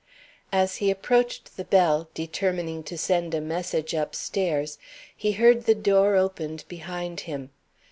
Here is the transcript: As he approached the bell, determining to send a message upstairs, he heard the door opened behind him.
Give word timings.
As 0.51 0.77
he 0.77 0.89
approached 0.89 1.57
the 1.57 1.63
bell, 1.63 2.09
determining 2.15 2.81
to 2.85 2.97
send 2.97 3.35
a 3.35 3.39
message 3.39 3.93
upstairs, 3.93 4.79
he 5.15 5.33
heard 5.33 5.65
the 5.65 5.75
door 5.75 6.15
opened 6.15 6.63
behind 6.67 7.19
him. 7.29 7.51